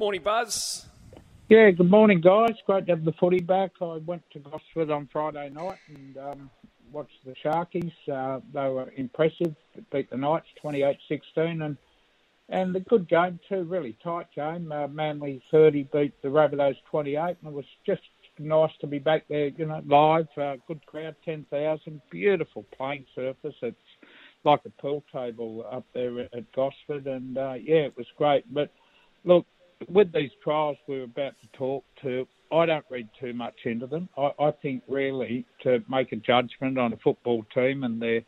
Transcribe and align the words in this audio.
Morning, 0.00 0.22
Buzz. 0.22 0.86
Yeah, 1.50 1.70
good 1.72 1.90
morning, 1.90 2.22
guys. 2.22 2.54
Great 2.64 2.86
to 2.86 2.92
have 2.92 3.04
the 3.04 3.12
footy 3.20 3.40
back. 3.40 3.72
I 3.82 3.98
went 4.06 4.22
to 4.30 4.38
Gosford 4.38 4.90
on 4.90 5.10
Friday 5.12 5.50
night 5.50 5.76
and 5.94 6.16
um, 6.16 6.50
watched 6.90 7.22
the 7.26 7.34
Sharkies. 7.44 7.92
Uh, 8.10 8.40
they 8.54 8.66
were 8.70 8.90
impressive. 8.96 9.54
Beat 9.92 10.08
the 10.08 10.16
Knights 10.16 10.46
28-16 10.64 10.96
and 11.36 11.76
and 12.48 12.74
a 12.74 12.80
good 12.80 13.10
game 13.10 13.38
too. 13.46 13.64
Really 13.64 13.94
tight 14.02 14.28
game. 14.34 14.72
Uh, 14.72 14.88
Manly 14.88 15.42
30 15.50 15.86
beat 15.92 16.14
the 16.22 16.28
Rabbitohs 16.28 16.78
28, 16.90 17.18
and 17.18 17.36
it 17.44 17.52
was 17.52 17.66
just 17.84 18.00
nice 18.38 18.72
to 18.80 18.86
be 18.86 18.98
back 18.98 19.28
there. 19.28 19.48
You 19.48 19.66
know, 19.66 19.82
live. 19.86 20.28
Uh, 20.34 20.56
good 20.66 20.80
crowd, 20.86 21.14
10,000. 21.26 22.00
Beautiful 22.10 22.64
playing 22.74 23.04
surface. 23.14 23.54
It's 23.60 23.76
like 24.44 24.60
a 24.64 24.70
pool 24.80 25.04
table 25.12 25.66
up 25.70 25.84
there 25.92 26.20
at 26.20 26.50
Gosford, 26.52 27.06
and 27.06 27.36
uh, 27.36 27.56
yeah, 27.62 27.82
it 27.82 27.98
was 27.98 28.06
great. 28.16 28.46
But 28.50 28.72
look, 29.24 29.44
with 29.88 30.12
these 30.12 30.30
trials 30.42 30.76
we 30.86 31.00
are 31.00 31.04
about 31.04 31.34
to 31.40 31.58
talk 31.58 31.84
to, 32.02 32.26
I 32.52 32.66
don't 32.66 32.84
read 32.90 33.08
too 33.18 33.32
much 33.32 33.54
into 33.64 33.86
them. 33.86 34.08
I, 34.16 34.30
I 34.38 34.50
think 34.50 34.82
really 34.88 35.46
to 35.62 35.82
make 35.88 36.12
a 36.12 36.16
judgment 36.16 36.78
on 36.78 36.92
a 36.92 36.96
football 36.96 37.44
team 37.54 37.84
and 37.84 38.00
their 38.00 38.22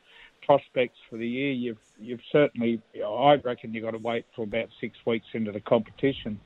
prospects 0.47 0.99
for 1.09 1.17
the 1.17 1.29
year, 1.29 1.53
you've 1.53 1.79
you've 2.01 2.21
certainly, 2.31 2.81
I 3.05 3.35
reckon, 3.45 3.75
you've 3.75 3.85
got 3.85 3.93
to 3.93 3.99
wait 3.99 4.25
for 4.35 4.43
about 4.43 4.69
six 4.81 4.97
weeks 5.07 5.27
into 5.35 5.53
the 5.53 5.61
competition. 5.61 6.41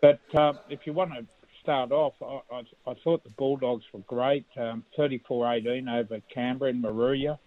But 0.00 0.20
uh, 0.34 0.54
if 0.68 0.80
you 0.86 0.92
want 0.92 1.12
to 1.12 1.26
start 1.62 1.92
off, 1.92 2.14
I, 2.22 2.40
I, 2.54 2.90
I 2.90 2.94
thought 3.04 3.22
the 3.22 3.30
Bulldogs 3.30 3.84
were 3.92 4.00
great. 4.00 4.46
Um, 4.56 4.84
34-18 4.98 5.88
over 5.88 6.20
Canberra 6.32 6.70
and 6.70 6.82
Moruya. 6.82 7.38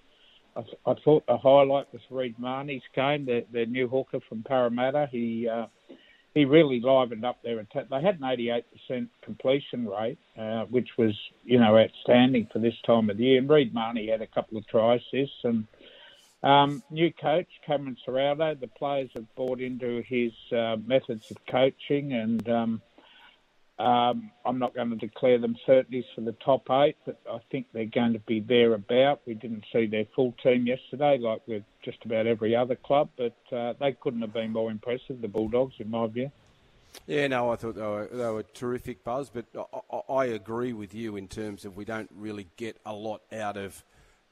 I, 0.56 0.62
I 0.86 0.94
thought 1.04 1.26
the 1.28 1.38
highlight 1.38 1.92
was 1.92 2.02
Reed 2.10 2.36
Mahoney's 2.40 2.84
game, 2.96 3.26
their 3.26 3.66
new 3.66 3.88
hooker 3.88 4.20
from 4.30 4.44
Parramatta. 4.44 5.10
He 5.12 5.50
uh, 5.50 5.66
he 6.36 6.46
really 6.46 6.82
livened 6.82 7.26
up 7.26 7.42
their 7.42 7.60
attack. 7.60 7.90
They 7.90 8.02
had 8.02 8.20
an 8.20 8.64
88% 8.90 9.08
completion 9.24 9.88
rate, 9.88 10.20
uh, 10.38 10.66
which 10.66 10.90
was, 10.98 11.18
you 11.46 11.58
know, 11.58 11.78
outstanding 11.78 12.48
for 12.52 12.60
this 12.60 12.76
time 12.86 13.10
of 13.10 13.18
the 13.18 13.24
year. 13.24 13.40
And 13.40 13.50
Reed 13.50 13.74
Mahoney 13.74 14.10
had 14.10 14.22
a 14.22 14.28
couple 14.28 14.58
of 14.58 14.68
try 14.68 14.96
assists. 14.96 15.44
And 15.46 15.66
um, 16.44 16.84
new 16.92 17.12
coach, 17.14 17.48
Cameron 17.66 17.98
Ciraldo, 18.06 18.60
the 18.60 18.68
players 18.68 19.10
have 19.16 19.34
bought 19.36 19.62
into 19.62 20.04
his 20.06 20.34
uh, 20.52 20.76
methods 20.86 21.32
of 21.32 21.38
coaching 21.48 22.14
and 22.14 22.48
um,– 22.50 22.82
um, 23.78 24.32
I'm 24.46 24.58
not 24.58 24.74
going 24.74 24.90
to 24.92 24.96
declare 24.96 25.38
them 25.38 25.56
certainties 25.66 26.06
for 26.16 26.22
the 26.22 26.32
top 26.34 26.70
eight, 26.72 26.96
but 27.06 27.20
I 27.30 27.40
think 27.52 27.68
they're 27.74 27.86
going 27.86 28.14
to 28.14 28.20
be 28.20 28.40
thereabout. 28.40 29.22
We 29.26 29.34
didn't 29.34 29.66
see 29.74 29.86
their 29.86 30.06
full 30.16 30.34
team 30.42 30.66
yesterday, 30.66 31.18
like 31.18 31.42
with 31.46 31.64
just 31.84 31.98
about 32.06 32.26
every 32.26 32.56
other 32.56 32.76
club, 32.76 33.10
but 33.18 33.36
uh, 33.52 33.74
they 33.80 33.92
couldn't 33.92 34.22
have 34.22 34.34
been 34.34 34.54
more 34.54 34.72
impressive, 34.72 35.22
the 35.22 35.28
Bulldogs, 35.28 35.76
in 35.80 35.90
my 35.90 36.08
view. 36.08 36.32
Yeah, 37.06 37.28
no, 37.28 37.52
I 37.52 37.58
thought 37.58 37.76
they 37.76 37.82
were, 37.82 38.10
they 38.12 38.30
were 38.30 38.44
terrific, 38.44 39.04
Buzz, 39.04 39.30
but 39.30 39.46
I, 39.92 40.14
I 40.14 40.26
agree 40.28 40.72
with 40.72 40.94
you 40.94 41.18
in 41.18 41.28
terms 41.28 41.66
of 41.66 41.76
we 41.76 41.84
don't 41.84 42.10
really 42.16 42.48
get 42.56 42.78
a 42.86 42.94
lot 42.94 43.22
out 43.34 43.58
of 43.58 43.84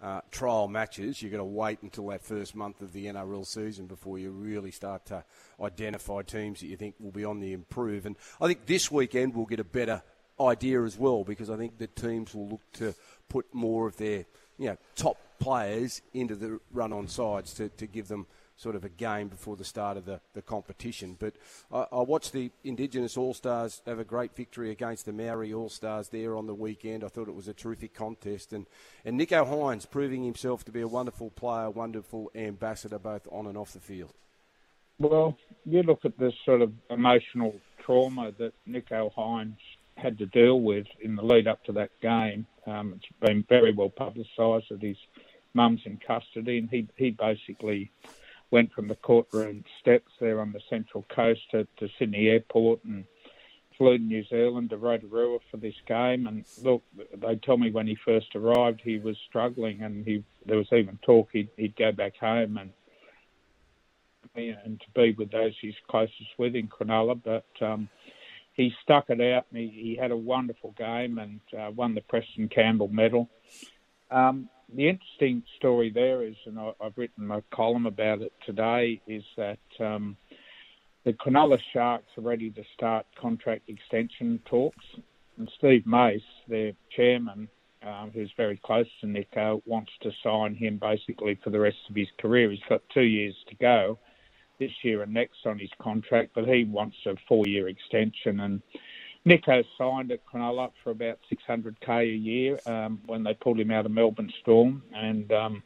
uh, 0.04 0.20
trial 0.32 0.68
matches. 0.68 1.22
You've 1.22 1.32
got 1.32 1.38
to 1.38 1.46
wait 1.46 1.82
until 1.82 2.08
that 2.08 2.23
first 2.23 2.56
month 2.56 2.82
of 2.82 2.92
the 2.92 3.06
NRL 3.06 3.48
season 3.48 3.88
before 3.88 4.20
you 4.20 4.32
really 4.32 4.72
start 4.72 5.06
to 5.08 5.23
identify 5.62 6.22
teams 6.22 6.59
that 6.59 6.68
you 6.68 6.76
think 6.76 6.96
will 7.00 7.12
be 7.12 7.23
on 7.23 7.40
the 7.40 7.54
improve. 7.54 8.06
And 8.06 8.18
I 8.42 8.48
think 8.48 8.66
this 8.66 8.92
weekend 8.92 9.34
we'll 9.34 9.46
get 9.46 9.62
a 9.62 9.64
better 9.64 10.04
idea 10.40 10.84
as 10.84 10.98
well 10.98 11.24
because 11.24 11.50
I 11.50 11.56
think 11.56 11.78
the 11.78 11.88
teams 11.88 12.36
will 12.36 12.50
look 12.50 12.72
to 12.74 12.94
put 13.30 13.46
more 13.54 13.88
of 13.88 13.98
their 13.98 14.26
you 14.58 14.68
know 14.68 14.78
top 14.96 15.18
players 15.40 16.02
into 16.14 16.36
the 16.36 16.59
run 16.72 16.92
on 16.92 17.08
sides 17.08 17.54
to, 17.54 17.70
to 17.70 17.88
give 17.88 18.08
them 18.08 18.26
sort 18.56 18.76
of 18.76 18.84
a 18.84 18.90
game 18.90 19.28
before 19.28 19.56
the 19.56 19.64
start 19.64 19.98
of 19.98 20.06
the, 20.06 20.22
the 20.34 20.42
competition. 20.42 21.16
But 21.20 21.34
I, 21.72 21.86
I 21.92 22.02
watched 22.02 22.34
the 22.34 22.52
Indigenous 22.64 23.18
All 23.18 23.34
Stars 23.34 23.82
have 23.86 24.00
a 24.00 24.04
great 24.04 24.36
victory 24.36 24.72
against 24.72 25.06
the 25.06 25.14
Maori 25.14 25.54
All 25.54 25.70
Stars 25.70 26.09
there 26.09 26.36
on 26.36 26.48
the 26.48 26.54
weekend. 26.54 27.04
I 27.04 27.08
thought 27.08 27.28
it 27.28 27.36
was 27.36 27.48
a 27.48 27.54
terrific 27.54 27.94
contest. 27.94 28.54
And, 28.54 28.66
and 29.04 29.20
Nicho 29.20 29.46
Hynes 29.46 29.90
proving 29.90 30.24
himself 30.24 30.64
to 30.66 30.72
be 30.72 30.81
a 30.81 30.88
wonderful 30.88 31.31
player, 31.31 31.69
wonderful 31.69 32.31
ambassador 32.36 33.00
both 33.00 33.28
on 33.31 33.47
and 33.47 33.58
off 33.58 33.74
the 33.74 33.80
field. 33.80 34.14
Well, 35.00 35.38
you 35.66 35.81
look 35.84 36.06
at 36.06 36.18
the 36.18 36.31
sort 36.46 36.62
of 36.62 36.72
emotional 36.90 37.56
trauma 37.84 38.31
that 38.38 38.53
Nicho 38.68 39.12
Hynes 39.14 39.58
had 39.97 40.18
to 40.20 40.25
deal 40.28 40.62
with 40.62 40.88
in 41.02 41.16
the 41.16 41.24
lead 41.24 41.47
up 41.47 41.64
to 41.66 41.72
that 41.74 41.90
game. 42.02 42.46
Um, 42.66 42.94
it's 42.96 43.20
been 43.20 43.44
very 43.50 43.74
well 43.74 43.90
publicised 43.90 44.66
that 44.70 44.81
his 44.81 44.97
mum's 45.53 45.81
in 45.85 46.00
custody, 46.06 46.58
and 46.59 46.70
he 46.70 46.88
he 46.96 47.12
basically 47.12 47.91
went 48.53 48.72
from 48.72 48.88
the 48.88 48.96
courtroom 48.96 49.64
steps 49.81 50.12
there 50.19 50.40
on 50.40 50.52
the 50.52 50.62
central 50.69 51.03
coast 51.09 51.41
to, 51.50 51.68
to 51.78 51.90
Sydney 51.97 52.28
Airport 52.28 52.86
and 52.86 53.03
flew 53.75 53.97
to 53.97 54.03
New 54.03 54.24
Zealand 54.25 54.69
to 54.69 54.78
Rotorua 54.78 55.40
for 55.50 55.58
this 55.58 55.74
game. 55.88 56.28
And 56.28 56.46
look, 56.62 56.84
they 57.18 57.36
tell 57.38 57.58
me 57.58 57.72
when 57.72 57.88
he 57.88 57.97
first 58.06 58.28
arrived, 58.36 58.80
he 58.84 59.00
was 59.00 59.18
struggling, 59.28 59.81
and 59.81 60.06
he 60.06 60.24
there 60.46 60.58
was 60.58 60.68
even 60.72 61.00
talk 61.02 61.30
he'd, 61.34 61.50
he'd 61.58 61.75
go 61.75 61.91
back 61.91 62.16
home 62.18 62.58
and 62.58 62.69
and 64.36 64.80
to 64.80 64.85
be 64.96 65.14
with 65.18 65.31
those 65.31 65.53
he's 65.59 65.74
closest 65.90 66.38
with 66.38 66.56
in 66.56 66.68
Cronulla, 66.68 67.20
but. 67.22 67.46
Um, 67.59 67.90
he 68.56 68.72
stuck 68.84 69.09
it 69.09 69.20
out 69.20 69.47
and 69.50 69.58
he, 69.59 69.68
he 69.68 69.97
had 70.00 70.12
a 70.12 70.16
wonderful 70.16 70.75
game 70.78 71.18
and 71.18 71.40
uh, 71.59 71.72
won 71.72 71.96
the 71.96 72.02
Preston 72.02 72.47
Campbell 72.50 72.88
medal. 72.88 73.28
Um, 74.12 74.47
the 74.75 74.89
interesting 74.89 75.44
story 75.57 75.89
there 75.89 76.23
is, 76.23 76.35
and 76.45 76.59
I, 76.59 76.72
have 76.81 76.94
written 76.97 77.29
a 77.31 77.44
column 77.53 77.85
about 77.85 78.22
it 78.22 78.34
today, 78.45 79.01
is 79.07 79.23
that 79.38 79.59
um, 79.79 80.17
the 81.06 81.13
Cronulla 81.13 81.59
Sharks 81.73 82.07
are 82.17 82.22
ready 82.22 82.50
to 82.51 82.63
start 82.73 83.06
contract 83.19 83.69
extension 83.69 84.39
talks. 84.45 84.85
And 85.38 85.51
Steve 85.57 85.85
Mace, 85.85 86.22
their 86.47 86.73
chairman, 86.95 87.50
um, 87.85 88.11
who's 88.13 88.31
very 88.38 88.59
close 88.63 88.88
to 89.01 89.07
Nicho, 89.07 89.61
wants 89.66 89.91
to 90.01 90.11
sign 90.23 90.56
him 90.56 90.78
basically 90.78 91.38
for 91.44 91.50
the 91.50 91.59
rest 91.59 91.78
of 91.90 91.95
his 91.95 92.07
career. 92.19 92.51
He's 92.51 92.59
got 92.69 92.81
two 92.94 93.01
years 93.01 93.35
to 93.50 93.55
go 93.55 93.97
this 94.59 94.72
year 94.84 95.01
and 95.01 95.13
next 95.13 95.45
on 95.45 95.59
his 95.59 95.72
contract, 95.81 96.31
but 96.35 96.47
he 96.47 96.63
wants 96.63 96.95
a 97.05 97.16
four 97.28 97.45
year 97.47 97.67
extension. 97.67 98.40
And 98.40 98.61
Nicho 99.25 99.63
signed 99.78 100.11
at 100.11 100.25
Cronulla 100.25 100.72
for 100.84 100.91
about 100.91 101.19
600k 101.31 102.01
a 102.01 102.06
year 102.06 102.59
um, 102.66 103.00
when 103.06 103.23
they 103.23 103.34
pulled 103.34 103.59
him 103.59 103.72
out 103.72 103.85
of 103.85 103.91
Melbourne 103.91 104.31
Storm, 104.41 104.84
and 104.94 105.31
um, 105.31 105.63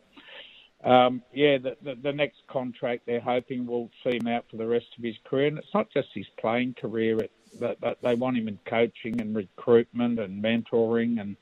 um, 0.83 1.23
yeah, 1.33 1.57
the, 1.57 1.75
the, 1.83 1.95
the, 1.95 2.13
next 2.13 2.37
contract 2.47 3.07
they're 3.07 3.19
hoping 3.19 3.65
will 3.65 3.89
see 4.03 4.17
him 4.17 4.27
out 4.27 4.45
for 4.49 4.57
the 4.57 4.67
rest 4.67 4.85
of 4.95 5.03
his 5.03 5.15
career. 5.25 5.47
And 5.47 5.57
it's 5.57 5.73
not 5.73 5.89
just 5.91 6.09
his 6.13 6.27
playing 6.39 6.75
career; 6.75 7.17
it, 7.17 7.31
but, 7.59 7.81
but 7.81 7.97
they 8.03 8.13
want 8.13 8.37
him 8.37 8.47
in 8.47 8.59
coaching 8.67 9.19
and 9.19 9.35
recruitment 9.35 10.19
and 10.19 10.43
mentoring. 10.43 11.19
And 11.19 11.35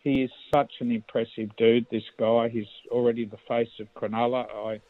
he 0.00 0.22
is 0.22 0.30
such 0.54 0.72
an 0.80 0.92
impressive 0.92 1.56
dude. 1.56 1.86
This 1.90 2.04
guy, 2.18 2.50
he's 2.50 2.68
already 2.90 3.24
the 3.24 3.38
face 3.48 3.80
of 3.80 3.92
Cronulla. 3.94 4.46
I 4.54 4.80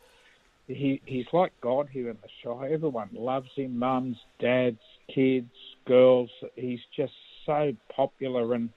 he 0.66 1.00
he's 1.04 1.27
like 1.33 1.53
God 1.60 1.88
here 1.88 2.10
in 2.10 2.19
the 2.21 2.28
Shire. 2.43 2.72
Everyone 2.72 3.10
loves 3.12 3.50
him. 3.54 3.78
Mums, 3.78 4.16
dads, 4.41 4.81
kids, 5.15 5.53
girls. 5.87 6.31
He's 6.55 6.81
just 6.95 7.15
so 7.45 7.75
popular, 7.95 8.55
and 8.55 8.71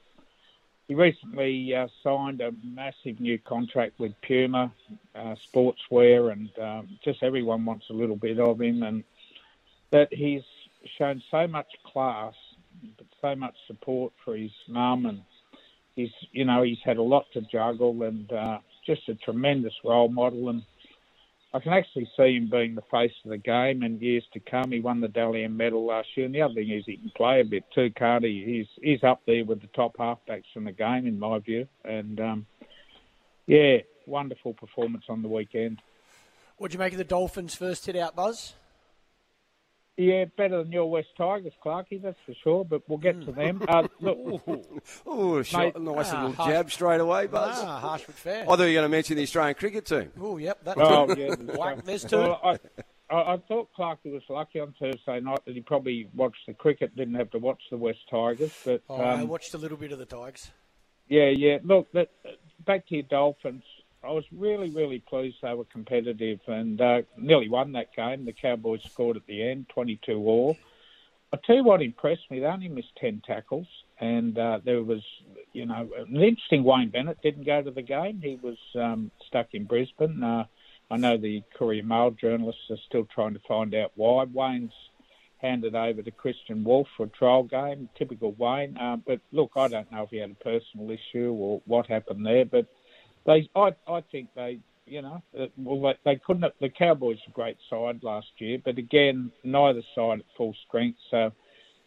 he 0.88 0.96
recently 0.96 1.76
uh, 1.76 1.88
signed 2.04 2.42
a 2.42 2.52
massive 2.64 3.20
new 3.20 3.38
contract 3.38 4.00
with 4.00 4.14
Puma 4.22 4.72
uh, 5.16 5.36
Sportswear, 5.54 6.32
and 6.32 6.50
um, 6.60 6.98
just 7.04 7.22
everyone 7.22 7.66
wants 7.66 7.90
a 7.90 7.94
little 7.94 8.16
bit 8.16 8.40
of 8.40 8.62
him. 8.62 8.84
And 8.84 9.04
that 9.92 10.14
he's 10.14 10.44
shown 10.98 11.22
so 11.30 11.48
much 11.48 11.68
class, 11.84 12.34
but 12.98 13.08
so 13.22 13.36
much 13.36 13.56
support 13.68 14.14
for 14.24 14.36
his 14.36 14.52
mum, 14.68 15.06
and 15.06 15.22
he's 15.96 16.14
you 16.32 16.46
know 16.46 16.64
he's 16.64 16.82
had 16.84 16.98
a 16.98 17.04
lot 17.04 17.26
to 17.34 17.42
juggle, 17.42 18.04
and 18.04 18.32
uh, 18.32 18.60
just 18.86 19.10
a 19.10 19.16
tremendous 19.16 19.74
role 19.84 20.10
model 20.10 20.50
and 20.50 20.64
I 21.52 21.60
can 21.60 21.74
actually 21.74 22.08
see 22.16 22.36
him 22.36 22.48
being 22.50 22.76
the 22.76 22.84
face 22.92 23.12
of 23.26 23.32
the 23.32 23.38
game 23.38 23.82
in 23.82 24.00
years 24.00 24.24
to 24.34 24.40
come. 24.40 24.72
He 24.72 24.82
won 24.82 25.02
the 25.02 25.08
Dally 25.08 25.44
M 25.44 25.58
medal 25.58 25.84
last 25.86 26.10
year, 26.16 26.28
and 26.28 26.36
the 26.36 26.44
other 26.44 26.54
thing 26.54 26.70
is 26.70 26.84
he 26.86 26.98
can 26.98 27.12
play 27.16 27.42
a 27.42 27.44
bit 27.46 27.64
too, 27.74 27.92
Cardi. 27.98 28.46
He's 28.46 28.68
he's 28.84 29.04
up 29.04 29.22
there 29.26 29.44
with 29.44 29.62
the 29.62 29.68
top 29.68 29.98
halfbacks 29.98 30.56
in 30.56 30.64
the 30.64 30.72
game, 30.72 31.08
in 31.08 31.18
my 31.18 31.40
view. 31.40 31.68
And 31.84 32.20
um, 32.20 32.46
yeah, 33.48 33.78
wonderful 34.06 34.54
performance 34.54 35.06
on 35.10 35.24
the 35.24 35.28
weekend. 35.28 35.82
What'd 36.58 36.74
you 36.74 36.80
make 36.80 36.92
of 36.92 37.00
the 37.00 37.04
Dolphins' 37.04 37.56
first 37.56 37.86
hit 37.88 37.96
out, 37.96 38.16
Buzz? 38.16 38.54
Yeah, 40.00 40.24
better 40.38 40.64
than 40.64 40.72
your 40.72 40.90
West 40.90 41.10
Tigers, 41.18 41.52
Clarky, 41.62 42.02
that's 42.02 42.18
for 42.26 42.34
sure. 42.42 42.64
But 42.64 42.88
we'll 42.88 43.00
get 43.00 43.20
to 43.26 43.34
them. 43.34 43.62
Uh, 43.68 43.86
look, 44.00 44.18
oh, 45.06 45.36
nice 45.40 45.54
ah, 45.54 45.72
little 45.76 46.46
jab 46.46 46.72
straight 46.72 47.02
away, 47.02 47.28
Buzz. 47.28 47.58
Ah, 47.62 47.82
harsh 47.82 48.04
but 48.06 48.16
fair. 48.16 48.44
I 48.44 48.46
thought 48.46 48.60
you 48.60 48.68
were 48.68 48.74
going 48.74 48.84
to 48.84 48.90
mention 48.90 49.18
the 49.18 49.24
Australian 49.24 49.56
cricket 49.56 49.86
team. 49.86 50.10
Oh, 50.18 50.38
yep, 50.38 50.60
that's 50.64 50.80
oh, 50.80 51.14
yeah, 51.16 51.36
there's 51.84 52.06
two. 52.06 52.16
Well, 52.16 52.40
I, 52.42 52.60
I, 53.14 53.34
I 53.34 53.38
thought 53.50 53.72
Clarky 53.78 54.14
was 54.14 54.22
lucky 54.30 54.62
on 54.62 54.74
Thursday 54.80 55.20
night 55.20 55.42
that 55.46 55.54
he 55.54 55.60
probably 55.60 56.10
watched 56.16 56.46
the 56.48 56.54
cricket, 56.54 56.96
didn't 56.96 57.16
have 57.16 57.32
to 57.32 57.38
watch 57.38 57.62
the 57.70 57.76
West 57.76 58.00
Tigers. 58.10 58.54
But 58.64 58.82
oh, 58.88 59.04
um, 59.04 59.20
I 59.20 59.24
watched 59.26 59.54
a 59.54 59.58
little 59.58 59.78
bit 59.78 59.92
of 59.92 60.00
the 60.00 60.06
Tigers. 60.06 60.50
Yeah, 61.10 61.28
yeah. 61.28 61.58
Look, 61.62 61.90
but 61.92 62.10
back 62.66 62.88
to 62.88 62.96
your 62.96 63.04
Dolphins. 63.04 63.64
I 64.04 64.12
was 64.12 64.24
really, 64.32 64.70
really 64.70 65.00
pleased 65.00 65.38
they 65.42 65.54
were 65.54 65.66
competitive 65.66 66.40
and 66.48 66.80
uh, 66.80 67.02
nearly 67.18 67.50
won 67.50 67.74
that 67.74 67.94
game. 67.94 68.26
The 68.26 68.32
Cowboys 68.32 68.82
scored 68.84 69.18
at 69.18 69.26
the 69.28 69.44
end, 69.44 69.68
22 69.70 70.16
all. 70.18 70.58
I'll 71.34 71.40
tell 71.40 71.58
you 71.58 71.64
what 71.64 71.82
impressed 71.82 72.32
me. 72.32 72.40
They 72.40 72.46
only 72.46 72.70
missed 72.70 72.96
10 72.98 73.22
tackles, 73.26 73.68
and 74.00 74.38
uh, 74.38 74.62
there 74.64 74.82
was, 74.82 75.04
you 75.54 75.66
know, 75.66 75.90
an 75.98 76.16
interesting 76.16 76.64
Wayne 76.64 76.90
Bennett 76.90 77.22
didn't 77.22 77.46
go 77.46 77.62
to 77.62 77.72
the 77.72 77.84
game. 77.84 78.20
He 78.24 78.40
was 78.42 78.58
um, 78.76 79.12
stuck 79.28 79.54
in 79.54 79.66
Brisbane. 79.66 80.24
Uh, 80.24 80.46
I 80.90 80.98
know 80.98 81.18
the 81.18 81.44
Courier 81.56 81.84
Mail 81.84 82.12
journalists 82.12 82.72
are 82.72 82.78
still 82.88 83.06
trying 83.14 83.34
to 83.34 83.42
find 83.48 83.76
out 83.76 83.92
why. 83.96 84.24
Wayne's 84.24 84.74
handed 85.38 85.76
over 85.76 86.02
to 86.02 86.12
Kristian 86.12 86.64
Woolf 86.64 86.88
for 86.98 87.04
a 87.06 87.10
trial 87.10 87.44
game, 87.44 87.90
typical 87.96 88.32
Wayne. 88.32 88.76
Uh, 88.78 88.98
but 88.98 89.20
look, 89.32 89.52
I 89.56 89.68
don't 89.68 89.92
know 89.92 90.04
if 90.04 90.10
he 90.10 90.18
had 90.18 90.32
a 90.32 90.44
personal 90.44 90.90
issue 90.90 91.32
or 91.32 91.62
what 91.66 91.86
happened 91.88 92.26
there, 92.26 92.46
but 92.46 92.66
they, 93.30 93.50
I, 93.56 93.76
I 93.88 94.02
think 94.12 94.30
they 94.36 94.60
you 94.86 95.04
know, 95.04 95.22
uh, 95.40 95.46
well, 95.56 95.94
they, 96.04 96.14
they 96.14 96.20
couldn't. 96.26 96.42
Have, 96.42 96.54
the 96.60 96.70
Cowboys 96.70 97.20
were 97.28 97.32
a 97.32 97.34
great 97.34 97.58
side 97.70 98.02
last 98.02 98.28
year, 98.40 98.58
but 98.64 98.80
again, 98.80 99.32
neither 99.44 99.84
side 99.94 100.20
at 100.20 100.26
full 100.36 100.56
strength. 100.68 100.98
So, 101.12 101.32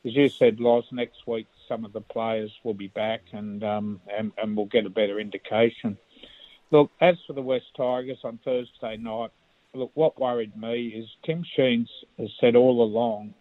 as 0.04 0.14
you 0.14 0.28
said, 0.28 0.60
Loz, 0.60 0.84
next 0.92 1.26
week 1.26 1.48
some 1.68 1.84
of 1.84 1.92
the 1.92 2.00
players 2.00 2.52
will 2.62 2.74
be 2.74 2.88
back, 2.88 3.22
and 3.32 3.64
um, 3.64 4.00
and, 4.16 4.30
and 4.38 4.56
we'll 4.56 4.66
get 4.66 4.86
a 4.86 4.90
better 4.90 5.18
indication. 5.18 5.98
Look, 6.70 6.92
as 7.00 7.16
for 7.26 7.32
the 7.32 7.42
West 7.42 7.66
Tigers 7.76 8.20
on 8.22 8.38
Thursday 8.44 8.96
night, 8.96 9.30
look, 9.74 9.90
what 9.94 10.20
worried 10.20 10.56
me 10.56 10.86
is 10.86 11.08
Tim 11.24 11.44
Sheens 11.56 11.90
has 12.18 12.30
said 12.40 12.54
all 12.54 12.82
along 12.82 13.34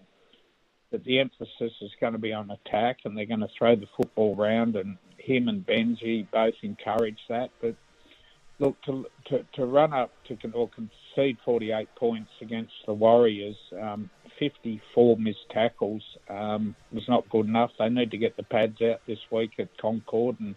that 0.91 1.03
the 1.03 1.19
emphasis 1.19 1.71
is 1.81 1.91
going 2.01 2.13
to 2.13 2.19
be 2.19 2.33
on 2.33 2.49
attack, 2.49 2.99
and 3.05 3.15
they're 3.15 3.25
going 3.25 3.41
to 3.41 3.47
throw 3.55 3.75
the 3.75 3.87
football 3.95 4.35
around, 4.37 4.75
and 4.75 4.97
him 5.17 5.47
and 5.47 5.65
Benji 5.65 6.25
both 6.31 6.55
encourage 6.63 7.19
that, 7.29 7.51
but 7.61 7.75
look 8.61 8.81
to 8.83 9.05
to, 9.25 9.43
to 9.53 9.65
run 9.65 9.91
up 9.91 10.11
to 10.27 10.37
or 10.53 10.69
concede 10.69 11.37
48 11.43 11.93
points 11.95 12.31
against 12.41 12.73
the 12.85 12.93
Warriors. 12.93 13.57
Um, 13.79 14.09
54 14.39 15.17
missed 15.17 15.49
tackles 15.51 16.03
um, 16.29 16.75
was 16.91 17.03
not 17.09 17.29
good 17.29 17.47
enough. 17.47 17.71
They 17.77 17.89
need 17.89 18.11
to 18.11 18.17
get 18.17 18.37
the 18.37 18.43
pads 18.43 18.81
out 18.81 19.01
this 19.05 19.19
week 19.31 19.51
at 19.59 19.75
Concord 19.77 20.39
and 20.39 20.55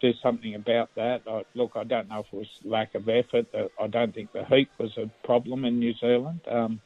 do 0.00 0.12
something 0.22 0.54
about 0.54 0.94
that. 0.94 1.22
I, 1.26 1.42
look, 1.54 1.72
I 1.74 1.84
don't 1.84 2.08
know 2.08 2.20
if 2.20 2.26
it 2.32 2.36
was 2.36 2.46
lack 2.64 2.94
of 2.94 3.08
effort. 3.08 3.46
I 3.80 3.86
don't 3.88 4.14
think 4.14 4.32
the 4.32 4.44
heat 4.44 4.68
was 4.78 4.96
a 4.96 5.10
problem 5.26 5.64
in 5.64 5.78
New 5.78 5.94
Zealand. 5.94 6.40
Um, 6.50 6.80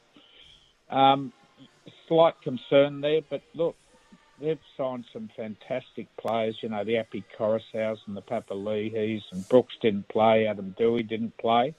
um, 0.90 1.32
slight 2.08 2.40
concern 2.42 3.00
there, 3.00 3.20
but 3.28 3.42
look, 3.54 3.76
they've 4.40 4.58
signed 4.76 5.04
some 5.12 5.30
fantastic 5.36 6.08
players. 6.16 6.56
You 6.62 6.70
know, 6.70 6.84
the 6.84 6.98
Api 6.98 7.24
Koroisaus 7.38 7.98
and 8.06 8.16
the 8.16 8.22
Papali'is, 8.22 9.22
and 9.32 9.48
Brooks 9.48 9.74
didn't 9.80 10.08
play. 10.08 10.46
Adam 10.46 10.74
Doueihi 10.78 11.08
didn't 11.08 11.36
play. 11.38 11.74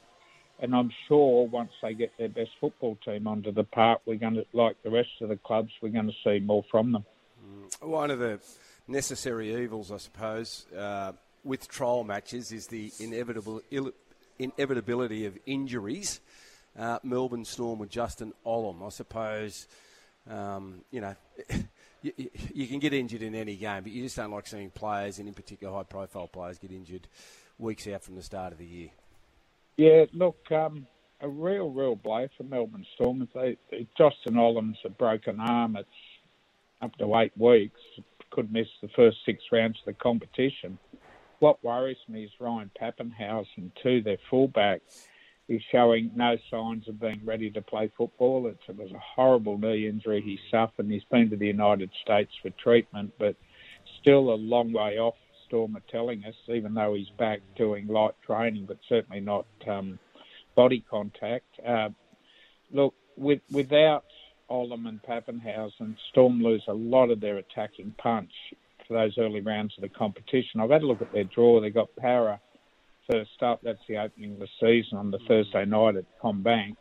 And 0.59 0.75
I'm 0.75 0.91
sure 1.07 1.47
once 1.47 1.71
they 1.81 1.93
get 1.93 2.11
their 2.17 2.29
best 2.29 2.51
football 2.61 2.97
team 3.03 3.27
onto 3.27 3.51
the 3.51 3.63
park, 3.63 4.01
we're 4.05 4.17
going 4.17 4.35
to, 4.35 4.45
like 4.53 4.81
the 4.83 4.91
rest 4.91 5.09
of 5.21 5.29
the 5.29 5.35
clubs, 5.35 5.71
we're 5.81 5.89
going 5.89 6.07
to 6.07 6.13
see 6.23 6.39
more 6.39 6.63
from 6.71 6.91
them. 6.93 7.05
Mm. 7.45 7.87
One 7.87 8.11
of 8.11 8.19
the 8.19 8.39
necessary 8.87 9.61
evils, 9.61 9.91
I 9.91 9.97
suppose, 9.97 10.65
uh, 10.77 11.13
with 11.43 11.67
trial 11.67 12.03
matches 12.03 12.51
is 12.51 12.67
the 12.67 12.91
inevitable 12.99 13.61
inevitability 14.39 15.25
of 15.25 15.37
injuries. 15.45 16.21
Uh, 16.77 16.99
Melbourne 17.03 17.45
Storm 17.45 17.79
with 17.79 17.89
Justin 17.89 18.33
Olam, 18.45 18.85
I 18.85 18.89
suppose. 18.89 19.67
Um, 20.29 20.81
you 20.91 21.01
know, 21.01 21.15
you, 22.03 22.29
you, 22.53 22.67
can 22.67 22.79
get 22.79 22.93
injured 22.93 23.21
in 23.21 23.33
any 23.33 23.55
game, 23.55 23.83
but 23.83 23.91
you 23.91 24.03
just 24.03 24.15
don't 24.15 24.31
like 24.31 24.45
seeing 24.45 24.69
players, 24.69 25.19
and 25.19 25.27
in 25.27 25.33
particular 25.33 25.73
high-profile 25.73 26.27
players, 26.27 26.59
get 26.59 26.71
injured 26.71 27.07
weeks 27.57 27.87
out 27.87 28.03
from 28.03 28.15
the 28.15 28.21
start 28.21 28.51
of 28.51 28.59
the 28.59 28.65
year. 28.65 28.89
Yeah, 29.77 30.05
look, 30.13 30.51
um, 30.51 30.85
a 31.21 31.27
real, 31.27 31.69
real 31.69 31.95
blow 31.95 32.27
for 32.37 32.43
Melbourne 32.43 32.85
Storm. 32.95 33.27
They, 33.33 33.57
if 33.71 33.87
Justin 33.97 34.37
Olam's 34.37 34.77
a 34.85 34.89
broken 34.89 35.39
arm, 35.39 35.77
it's 35.77 35.87
up 36.81 36.95
to 36.97 37.15
eight 37.17 37.31
weeks. 37.37 37.79
Could 38.29 38.51
miss 38.51 38.67
the 38.81 38.89
first 38.89 39.17
six 39.25 39.43
rounds 39.51 39.77
of 39.79 39.85
the 39.85 39.93
competition. 39.93 40.77
What 41.39 41.63
worries 41.63 41.97
me 42.07 42.23
is 42.25 42.31
Ryan 42.39 42.71
Papenhuyzen 42.79 43.71
too, 43.81 44.01
their 44.01 44.17
fullback 44.29 44.81
he's 45.47 45.61
showing 45.71 46.11
no 46.15 46.37
signs 46.49 46.87
of 46.87 46.99
being 46.99 47.21
ready 47.23 47.49
to 47.51 47.61
play 47.61 47.91
football. 47.97 48.47
It's, 48.47 48.61
it 48.67 48.77
was 48.77 48.91
a 48.91 48.99
horrible 48.99 49.57
knee 49.57 49.87
injury 49.87 50.21
he 50.21 50.39
suffered. 50.49 50.87
He's 50.89 51.03
been 51.11 51.29
to 51.29 51.35
the 51.35 51.47
United 51.47 51.89
States 52.01 52.31
for 52.41 52.49
treatment, 52.51 53.13
but 53.19 53.35
still 54.01 54.33
a 54.33 54.35
long 54.35 54.71
way 54.71 54.97
off. 54.97 55.15
Storm 55.47 55.75
are 55.75 55.83
telling 55.91 56.23
us, 56.23 56.33
even 56.47 56.73
though 56.73 56.95
he's 56.95 57.09
back 57.19 57.39
doing 57.55 57.87
light 57.87 58.15
training, 58.25 58.65
but 58.65 58.77
certainly 58.89 59.19
not 59.19 59.45
um, 59.67 59.99
body 60.55 60.83
contact. 60.89 61.45
Uh, 61.65 61.89
look, 62.71 62.95
with, 63.17 63.41
without 63.51 64.05
Olam 64.49 64.87
and 64.87 65.01
Papenhuyzen, 65.03 65.95
Storm 66.09 66.41
lose 66.41 66.63
a 66.67 66.73
lot 66.73 67.11
of 67.11 67.19
their 67.19 67.37
attacking 67.37 67.93
punch 67.97 68.31
for 68.87 68.93
those 68.93 69.17
early 69.17 69.41
rounds 69.41 69.73
of 69.77 69.83
the 69.83 69.89
competition. 69.89 70.59
I've 70.59 70.71
had 70.71 70.81
a 70.81 70.87
look 70.87 71.01
at 71.01 71.13
their 71.13 71.23
draw. 71.25 71.61
They 71.61 71.69
got 71.69 71.95
Para 71.97 72.39
first 73.09 73.41
up. 73.41 73.61
That's 73.63 73.85
the 73.87 73.97
opening 73.97 74.33
of 74.33 74.39
the 74.39 74.47
season 74.59 74.97
on 74.97 75.11
the 75.11 75.19
Thursday 75.27 75.65
night 75.65 75.95
at 75.95 76.05
CommBank. 76.21 76.75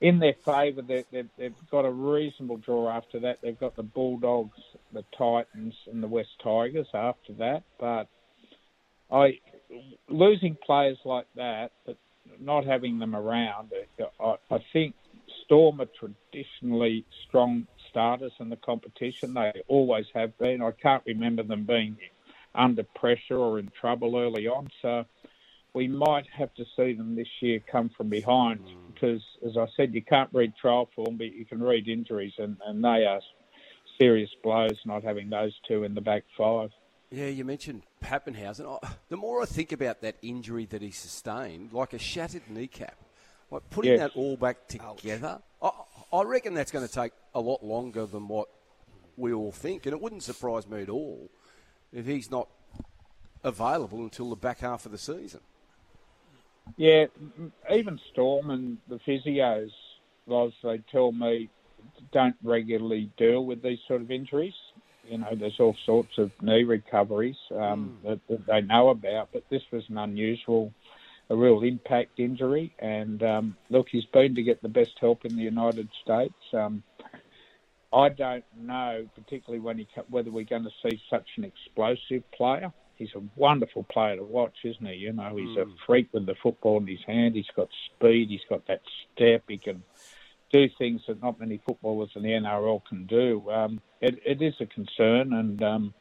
In 0.00 0.18
their 0.18 0.34
favour, 0.44 0.82
they've 0.82 1.54
got 1.70 1.86
a 1.86 1.90
reasonable 1.90 2.58
draw 2.58 2.90
after 2.90 3.20
that. 3.20 3.40
They've 3.40 3.58
got 3.58 3.76
the 3.76 3.82
Bulldogs, 3.82 4.58
the 4.92 5.04
Titans, 5.16 5.74
and 5.90 6.02
the 6.02 6.08
West 6.08 6.38
Tigers 6.42 6.88
after 6.92 7.32
that. 7.34 7.62
But 7.80 8.08
I 9.10 9.38
losing 10.08 10.56
players 10.64 10.98
like 11.04 11.26
that, 11.36 11.72
but 11.86 11.96
not 12.40 12.66
having 12.66 12.98
them 12.98 13.14
around, 13.16 13.72
I, 14.20 14.34
I 14.50 14.58
think 14.72 14.94
Storm 15.44 15.80
are 15.80 15.88
traditionally 15.98 17.04
strong 17.26 17.66
starters 17.88 18.32
in 18.40 18.48
the 18.48 18.56
competition. 18.56 19.34
They 19.34 19.62
always 19.68 20.06
have 20.14 20.36
been. 20.38 20.60
I 20.60 20.72
can't 20.72 21.02
remember 21.06 21.42
them 21.42 21.64
being 21.64 21.96
under 22.56 22.82
pressure 22.82 23.38
or 23.38 23.58
in 23.58 23.70
trouble 23.80 24.16
early 24.16 24.46
on. 24.46 24.68
So 24.82 25.04
we 25.76 25.88
might 25.88 26.26
have 26.34 26.54
to 26.54 26.64
see 26.74 26.94
them 26.94 27.14
this 27.14 27.28
year 27.40 27.60
come 27.70 27.90
from 27.94 28.08
behind 28.08 28.60
mm. 28.60 28.94
because, 28.94 29.22
as 29.46 29.58
I 29.58 29.66
said, 29.76 29.92
you 29.94 30.00
can't 30.00 30.30
read 30.32 30.54
trial 30.56 30.88
form, 30.96 31.18
but 31.18 31.34
you 31.34 31.44
can 31.44 31.62
read 31.62 31.86
injuries, 31.86 32.32
and, 32.38 32.56
and 32.66 32.82
they 32.82 33.04
are 33.04 33.20
serious 33.98 34.30
blows 34.42 34.78
not 34.86 35.04
having 35.04 35.28
those 35.28 35.52
two 35.68 35.84
in 35.84 35.94
the 35.94 36.00
back 36.00 36.24
five. 36.36 36.70
Yeah, 37.10 37.26
you 37.26 37.44
mentioned 37.44 37.82
Papenhuyzen. 38.02 38.78
The 39.10 39.16
more 39.16 39.42
I 39.42 39.44
think 39.44 39.70
about 39.70 40.00
that 40.00 40.16
injury 40.22 40.64
that 40.66 40.80
he 40.80 40.90
sustained, 40.90 41.74
like 41.74 41.92
a 41.92 41.98
shattered 41.98 42.48
kneecap, 42.48 42.96
like 43.50 43.68
putting 43.68 43.92
yes. 43.92 44.00
that 44.00 44.16
all 44.16 44.36
back 44.38 44.68
together, 44.68 45.40
I, 45.62 45.70
I 46.10 46.22
reckon 46.22 46.54
that's 46.54 46.72
going 46.72 46.86
to 46.86 46.92
take 46.92 47.12
a 47.34 47.40
lot 47.40 47.62
longer 47.62 48.06
than 48.06 48.28
what 48.28 48.48
we 49.18 49.34
all 49.34 49.52
think, 49.52 49.84
and 49.84 49.92
it 49.92 50.00
wouldn't 50.00 50.22
surprise 50.22 50.66
me 50.66 50.80
at 50.80 50.88
all 50.88 51.30
if 51.96 52.06
he's 52.06 52.30
not 52.30 52.48
available 53.42 54.00
until 54.00 54.28
the 54.28 54.36
back 54.36 54.60
half 54.60 54.84
of 54.84 54.92
the 54.92 54.98
season. 54.98 55.40
Yeah, 56.76 57.06
even 57.72 57.98
Storm 58.12 58.50
and 58.50 58.76
the 58.88 58.98
physios, 59.06 59.70
Loz, 60.26 60.52
they 60.62 60.78
tell 60.92 61.10
me 61.10 61.48
don't 62.12 62.36
regularly 62.42 63.10
deal 63.16 63.46
with 63.46 63.62
these 63.62 63.78
sort 63.88 64.02
of 64.02 64.10
injuries. 64.10 64.52
You 65.08 65.18
know, 65.18 65.34
there's 65.34 65.58
all 65.58 65.76
sorts 65.86 66.18
of 66.18 66.32
knee 66.42 66.64
recoveries 66.64 67.36
um, 67.52 67.98
mm. 68.04 68.08
that, 68.08 68.20
that, 68.28 68.46
they 68.46 68.60
know 68.60 68.88
about, 68.88 69.28
but 69.32 69.44
this 69.48 69.62
was 69.70 69.84
an 69.88 69.96
unusual, 69.96 70.74
a 71.30 71.36
real 71.36 71.62
impact 71.62 72.18
injury. 72.18 72.74
And 72.80 73.22
um, 73.22 73.56
look, 73.70 73.86
he's 73.90 74.04
been 74.06 74.34
to 74.34 74.42
get 74.42 74.60
the 74.60 74.68
best 74.68 74.98
help 75.00 75.24
in 75.24 75.36
the 75.36 75.42
United 75.42 75.88
States. 76.02 76.34
Um, 76.52 76.82
I 77.92 78.08
don't 78.08 78.44
know, 78.56 79.08
particularly 79.14 79.60
when 79.60 79.78
he 79.78 79.88
whether 80.08 80.30
we're 80.30 80.44
going 80.44 80.64
to 80.64 80.88
see 80.88 81.00
such 81.08 81.26
an 81.36 81.44
explosive 81.44 82.28
player. 82.32 82.72
He's 82.96 83.14
a 83.14 83.22
wonderful 83.36 83.84
player 83.84 84.16
to 84.16 84.24
watch, 84.24 84.56
isn't 84.64 84.86
he? 84.86 84.94
You 84.94 85.12
know, 85.12 85.36
he's 85.36 85.56
mm. 85.56 85.62
a 85.62 85.64
hmm. 85.66 85.72
freak 85.86 86.08
with 86.12 86.24
the 86.24 86.34
football 86.42 86.78
in 86.78 86.86
his 86.86 87.04
hand. 87.06 87.34
He's 87.34 87.44
got 87.54 87.68
speed. 87.94 88.30
He's 88.30 88.40
got 88.48 88.66
that 88.68 88.80
step. 89.14 89.44
He 89.48 89.58
can 89.58 89.82
do 90.52 90.68
things 90.78 91.02
that 91.06 91.22
not 91.22 91.38
many 91.38 91.60
footballers 91.66 92.10
in 92.14 92.22
the 92.22 92.30
NRL 92.30 92.82
can 92.88 93.06
do. 93.06 93.48
Um, 93.50 93.80
it, 94.00 94.18
it 94.24 94.42
is 94.42 94.54
a 94.60 94.66
concern, 94.66 95.32
and 95.32 95.62
um, 95.62 95.94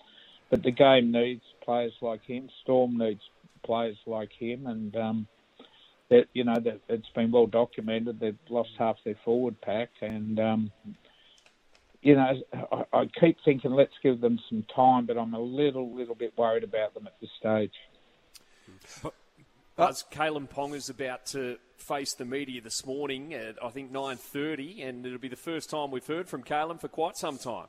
but 0.49 0.63
the 0.63 0.71
game 0.71 1.11
needs 1.11 1.43
players 1.63 1.93
like 2.01 2.23
him. 2.23 2.49
Storm 2.63 2.97
needs 2.97 3.21
players 3.63 3.97
like 4.05 4.31
him, 4.31 4.67
and 4.67 4.95
um, 4.95 5.27
that 6.09 6.27
you 6.33 6.43
know 6.43 6.59
that 6.63 6.79
it's 6.87 7.09
been 7.15 7.31
well 7.31 7.47
documented. 7.47 8.19
They've 8.19 8.37
lost 8.49 8.71
half 8.77 8.97
their 9.03 9.17
forward 9.25 9.59
pack, 9.61 9.89
and 10.01 10.39
um, 10.39 10.71
you 12.05 12.15
know, 12.15 12.33
I, 12.71 12.99
I 12.99 13.09
keep 13.19 13.37
thinking 13.43 13.71
let's 13.71 13.95
give 14.03 14.21
them 14.21 14.39
some 14.47 14.63
time, 14.75 15.07
but 15.07 15.17
I'm 15.17 15.33
a 15.33 15.39
little, 15.39 15.91
little 15.91 16.13
bit 16.13 16.37
worried 16.37 16.63
about 16.63 16.93
them 16.93 17.07
at 17.07 17.19
this 17.19 17.31
stage. 17.39 17.73
Buzz, 19.75 20.05
Kalyn 20.11 20.47
Ponga 20.47 20.75
is 20.75 20.87
about 20.87 21.25
to 21.27 21.57
face 21.79 22.13
the 22.13 22.23
media 22.23 22.61
this 22.61 22.85
morning 22.85 23.33
at 23.33 23.55
I 23.61 23.69
think 23.69 23.91
9:30, 23.91 24.87
and 24.87 25.03
it'll 25.03 25.17
be 25.17 25.29
the 25.29 25.35
first 25.35 25.71
time 25.71 25.89
we've 25.89 26.05
heard 26.05 26.29
from 26.29 26.43
Kalyn 26.43 26.79
for 26.79 26.87
quite 26.87 27.17
some 27.17 27.39
time. 27.39 27.67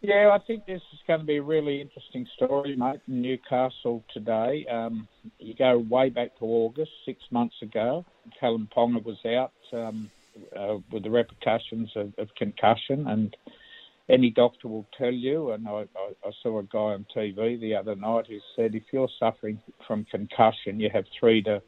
Yeah, 0.00 0.30
I 0.32 0.38
think 0.38 0.64
this 0.66 0.80
is 0.92 1.00
going 1.08 1.18
to 1.18 1.26
be 1.26 1.38
a 1.38 1.42
really 1.42 1.80
interesting 1.80 2.24
story, 2.36 2.76
mate. 2.76 3.00
In 3.08 3.20
Newcastle 3.20 4.04
today, 4.14 4.64
um, 4.70 5.08
you 5.40 5.54
go 5.54 5.76
way 5.76 6.08
back 6.08 6.38
to 6.38 6.44
August, 6.44 6.92
six 7.04 7.20
months 7.32 7.56
ago. 7.62 8.04
Kalyn 8.40 8.70
Ponga 8.70 9.04
was 9.04 9.18
out. 9.26 9.52
Um, 9.72 10.08
uh, 10.56 10.76
with 10.90 11.02
the 11.02 11.10
repercussions 11.10 11.90
of, 11.96 12.12
of 12.18 12.28
concussion. 12.36 13.06
And 13.08 13.36
any 14.08 14.30
doctor 14.30 14.68
will 14.68 14.86
tell 14.96 15.12
you, 15.12 15.52
and 15.52 15.68
I, 15.68 15.84
I, 15.96 16.12
I 16.24 16.30
saw 16.42 16.58
a 16.58 16.62
guy 16.62 16.78
on 16.78 17.06
TV 17.14 17.60
the 17.60 17.74
other 17.74 17.94
night 17.94 18.26
who 18.28 18.38
said 18.56 18.74
if 18.74 18.84
you're 18.92 19.08
suffering 19.18 19.60
from 19.86 20.04
concussion, 20.10 20.80
you 20.80 20.90
have 20.92 21.04
three 21.18 21.42
to 21.42 21.62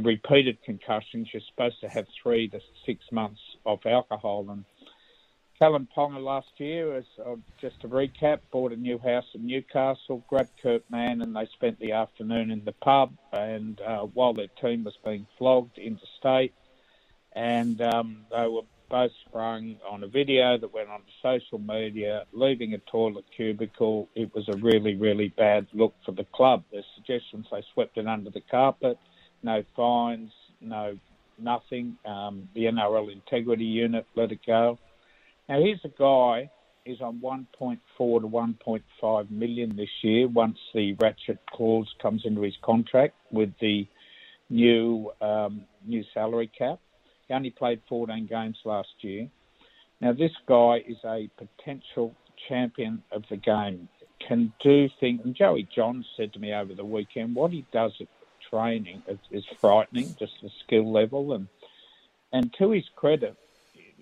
repeated 0.00 0.58
concussions, 0.64 1.28
you're 1.32 1.42
supposed 1.50 1.80
to 1.80 1.88
have 1.88 2.06
three 2.22 2.48
to 2.48 2.60
six 2.86 3.04
months 3.10 3.40
of 3.66 3.80
alcohol. 3.84 4.46
And 4.50 4.64
Kalyn 5.60 5.86
Ponga 5.96 6.22
last 6.22 6.48
year, 6.56 6.96
as 6.96 7.04
uh, 7.24 7.36
just 7.60 7.80
to 7.82 7.88
recap, 7.88 8.40
bought 8.50 8.72
a 8.72 8.76
new 8.76 8.98
house 8.98 9.26
in 9.34 9.46
Newcastle, 9.46 10.24
grabbed 10.28 10.50
Kurt 10.62 10.82
Mann, 10.90 11.22
and 11.22 11.36
they 11.36 11.46
spent 11.54 11.78
the 11.78 11.92
afternoon 11.92 12.50
in 12.50 12.64
the 12.64 12.72
pub. 12.72 13.12
And 13.32 13.80
uh, 13.80 14.02
while 14.14 14.34
their 14.34 14.48
team 14.60 14.84
was 14.84 14.94
being 15.04 15.26
flogged 15.38 15.78
interstate, 15.78 16.54
and 17.34 17.80
um, 17.80 18.24
they 18.30 18.46
were 18.46 18.62
both 18.90 19.10
sprung 19.26 19.76
on 19.90 20.02
a 20.02 20.06
video 20.06 20.58
that 20.58 20.72
went 20.72 20.90
on 20.90 21.00
social 21.22 21.58
media, 21.58 22.24
leaving 22.32 22.74
a 22.74 22.78
toilet 22.78 23.24
cubicle. 23.34 24.08
It 24.14 24.34
was 24.34 24.46
a 24.48 24.56
really, 24.58 24.96
really 24.96 25.28
bad 25.28 25.66
look 25.72 25.94
for 26.04 26.12
the 26.12 26.26
club. 26.34 26.62
There's 26.70 26.84
suggestions 26.94 27.46
they 27.50 27.62
swept 27.72 27.96
it 27.96 28.06
under 28.06 28.28
the 28.28 28.42
carpet, 28.50 28.98
no 29.42 29.64
fines, 29.74 30.30
no 30.60 30.98
nothing. 31.38 31.96
Um, 32.04 32.48
the 32.54 32.64
NRL 32.64 33.10
Integrity 33.10 33.64
Unit 33.64 34.06
let 34.14 34.30
it 34.30 34.40
go. 34.46 34.78
Now 35.48 35.60
here's 35.60 35.80
a 35.84 35.88
guy. 35.88 36.50
He's 36.84 37.00
on 37.00 37.20
1.4 37.20 37.78
to 37.96 38.28
1.5 38.28 39.30
million 39.30 39.76
this 39.76 39.88
year. 40.02 40.28
Once 40.28 40.58
the 40.74 40.94
ratchet 40.94 41.38
clause 41.50 41.88
comes 42.00 42.22
into 42.24 42.42
his 42.42 42.54
contract 42.62 43.14
with 43.30 43.52
the 43.60 43.86
new 44.50 45.10
um, 45.22 45.62
new 45.86 46.04
salary 46.12 46.50
cap. 46.58 46.78
He 47.32 47.36
only 47.36 47.48
played 47.48 47.80
14 47.88 48.26
games 48.26 48.58
last 48.66 48.90
year. 49.00 49.26
Now, 50.02 50.12
this 50.12 50.32
guy 50.46 50.84
is 50.86 50.98
a 51.02 51.30
potential 51.38 52.14
champion 52.46 53.02
of 53.10 53.24
the 53.30 53.38
game, 53.38 53.88
can 54.28 54.52
do 54.62 54.90
things. 55.00 55.22
And 55.24 55.34
Joey 55.34 55.66
John 55.74 56.04
said 56.14 56.34
to 56.34 56.38
me 56.38 56.52
over 56.52 56.74
the 56.74 56.84
weekend, 56.84 57.34
what 57.34 57.50
he 57.50 57.64
does 57.72 57.92
at 58.02 58.08
training 58.50 59.02
is, 59.08 59.18
is 59.30 59.44
frightening, 59.62 60.14
just 60.18 60.34
the 60.42 60.50
skill 60.62 60.92
level. 60.92 61.32
And, 61.32 61.48
and 62.34 62.52
to 62.58 62.72
his 62.72 62.84
credit, 62.96 63.34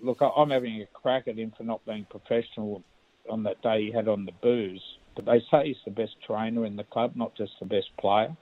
look, 0.03 0.19
I'm 0.21 0.49
having 0.49 0.81
a 0.81 0.85
crack 0.87 1.29
at 1.29 1.37
him 1.37 1.53
for 1.55 1.63
not 1.63 1.85
being 1.85 2.05
professional 2.09 2.83
on 3.29 3.43
that 3.43 3.61
day 3.61 3.85
he 3.85 3.91
had 3.93 4.09
on 4.09 4.25
the 4.25 4.33
booze. 4.41 4.83
But 5.15 5.23
they 5.23 5.41
say 5.49 5.67
he's 5.67 5.77
the 5.85 5.91
best 5.91 6.17
trainer 6.27 6.65
in 6.65 6.75
the 6.75 6.83
club, 6.83 7.13
not 7.15 7.33
just 7.35 7.53
the 7.61 7.65
best 7.65 7.95
player. 7.97 8.35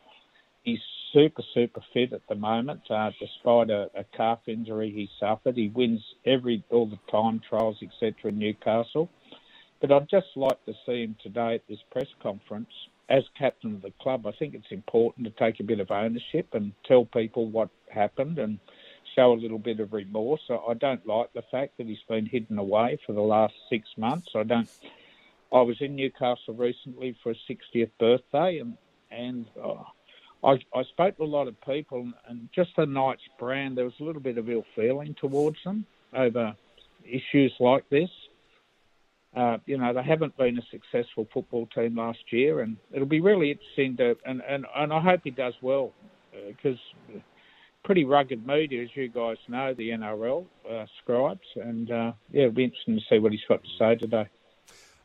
He's 0.63 0.81
super, 1.13 1.43
super 1.53 1.81
fit 1.93 2.13
at 2.13 2.27
the 2.27 2.35
moment, 2.35 2.81
uh, 2.89 3.11
despite 3.19 3.69
a, 3.69 3.89
a, 3.95 4.03
calf 4.15 4.39
injury 4.47 4.91
he 4.91 5.09
suffered. 5.19 5.55
He 5.55 5.69
wins 5.69 6.01
every 6.25 6.63
all 6.69 6.87
the 6.87 6.99
time 7.11 7.41
trials, 7.47 7.77
etc. 7.81 8.31
in 8.31 8.39
Newcastle. 8.39 9.09
But 9.81 9.91
I'd 9.91 10.09
just 10.09 10.27
like 10.35 10.63
to 10.65 10.73
see 10.85 11.03
him 11.03 11.15
today 11.21 11.55
at 11.55 11.67
this 11.67 11.79
press 11.91 12.07
conference 12.21 12.69
as 13.09 13.23
captain 13.37 13.75
of 13.75 13.81
the 13.81 13.93
club. 14.01 14.27
I 14.27 14.31
think 14.31 14.53
it's 14.53 14.71
important 14.71 15.25
to 15.25 15.31
take 15.43 15.59
a 15.59 15.63
bit 15.63 15.79
of 15.79 15.89
ownership 15.89 16.47
and 16.53 16.73
tell 16.85 17.05
people 17.05 17.47
what 17.49 17.69
happened 17.89 18.37
and 18.37 18.59
show 19.15 19.33
a 19.33 19.41
little 19.41 19.57
bit 19.57 19.79
of 19.79 19.93
remorse. 19.93 20.41
I 20.49 20.73
don't 20.73 21.05
like 21.07 21.33
the 21.33 21.43
fact 21.49 21.77
that 21.77 21.87
he's 21.87 21.97
been 22.07 22.25
hidden 22.25 22.59
away 22.59 22.99
for 23.05 23.13
the 23.13 23.21
last 23.21 23.53
six 23.69 23.87
months. 23.97 24.29
I 24.35 24.43
don't. 24.43 24.69
I 25.51 25.61
was 25.61 25.77
in 25.81 25.95
Newcastle 25.95 26.53
recently 26.53 27.17
for 27.23 27.31
a 27.31 27.35
60th 27.49 27.89
birthday, 27.99 28.59
and 28.59 28.77
and 29.09 29.47
oh, 29.57 29.87
I, 30.43 30.57
I 30.73 30.83
spoke 30.83 31.17
to 31.17 31.23
a 31.23 31.25
lot 31.25 31.47
of 31.47 31.59
people, 31.61 32.11
and 32.27 32.49
just 32.53 32.71
the 32.77 32.85
Knights 32.85 33.21
brand, 33.37 33.77
there 33.77 33.85
was 33.85 33.93
a 33.99 34.03
little 34.03 34.21
bit 34.21 34.37
of 34.37 34.49
ill 34.49 34.63
feeling 34.75 35.15
towards 35.19 35.57
them 35.63 35.85
over 36.13 36.55
issues 37.05 37.53
like 37.59 37.87
this. 37.89 38.09
Uh, 39.35 39.57
you 39.65 39.77
know, 39.77 39.93
they 39.93 40.01
haven't 40.01 40.35
been 40.37 40.57
a 40.57 40.61
successful 40.71 41.27
football 41.33 41.67
team 41.67 41.95
last 41.95 42.19
year, 42.31 42.61
and 42.61 42.77
it'll 42.91 43.05
be 43.07 43.21
really 43.21 43.51
interesting 43.51 43.97
to, 43.97 44.17
and, 44.25 44.41
and, 44.47 44.65
and 44.75 44.93
I 44.93 44.99
hope 44.99 45.21
he 45.23 45.31
does 45.31 45.53
well, 45.61 45.91
because 46.47 46.79
uh, 47.13 47.19
pretty 47.83 48.05
rugged 48.05 48.45
media, 48.47 48.83
as 48.83 48.89
you 48.95 49.07
guys 49.09 49.37
know, 49.47 49.73
the 49.73 49.89
NRL 49.89 50.45
uh, 50.69 50.85
scribes, 51.01 51.47
and 51.55 51.91
uh, 51.91 52.11
yeah, 52.31 52.43
it'll 52.43 52.53
be 52.53 52.63
interesting 52.63 52.95
to 52.95 53.01
see 53.09 53.19
what 53.19 53.31
he's 53.31 53.41
got 53.47 53.61
to 53.61 53.69
say 53.77 53.95
today. 53.95 54.27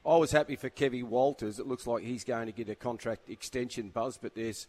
I 0.07 0.17
was 0.17 0.33
happy 0.33 0.57
for 0.57 0.69
Kevin 0.69 1.09
Walters. 1.09 1.59
It 1.59 1.67
looks 1.67 1.87
like 1.87 2.03
he's 2.03 2.25
going 2.25 2.47
to 2.47 2.53
get 2.53 2.69
a 2.69 2.75
contract 2.75 3.29
extension, 3.29 3.89
Buzz, 3.89 4.19
but 4.19 4.35
there's 4.35 4.67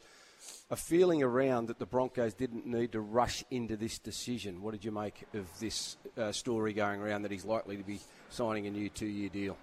a 0.69 0.75
feeling 0.75 1.21
around 1.21 1.67
that 1.67 1.79
the 1.79 1.85
Broncos 1.85 2.33
didn't 2.33 2.65
need 2.65 2.91
to 2.93 3.01
rush 3.01 3.43
into 3.51 3.75
this 3.75 3.99
decision. 3.99 4.61
What 4.61 4.71
did 4.71 4.83
you 4.83 4.91
make 4.91 5.25
of 5.33 5.47
this 5.59 5.97
uh, 6.17 6.31
story 6.31 6.73
going 6.73 7.01
around 7.01 7.21
that 7.23 7.31
he's 7.31 7.45
likely 7.45 7.77
to 7.77 7.83
be 7.83 7.99
signing 8.29 8.67
a 8.67 8.71
new 8.71 8.89
two-year 8.89 9.29
deal? 9.29 9.57